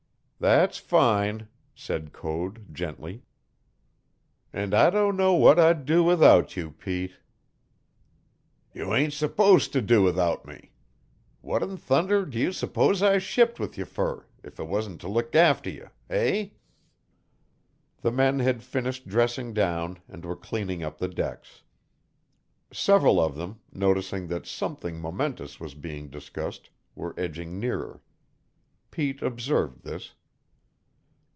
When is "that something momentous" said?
24.29-25.59